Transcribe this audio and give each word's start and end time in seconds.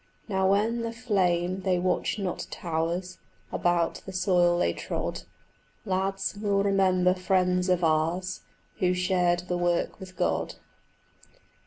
Now, 0.27 0.49
when 0.49 0.81
the 0.81 0.91
flame 0.93 1.61
they 1.61 1.77
watch 1.77 2.17
not 2.17 2.47
towers 2.49 3.19
About 3.51 4.01
the 4.07 4.11
soil 4.11 4.57
they 4.57 4.73
trod, 4.73 5.21
Lads, 5.85 6.35
we'll 6.41 6.63
remember 6.63 7.13
friends 7.13 7.69
of 7.69 7.83
ours 7.83 8.41
Who 8.79 8.95
shared 8.95 9.41
the 9.41 9.59
work 9.59 9.99
with 9.99 10.17
God. 10.17 10.55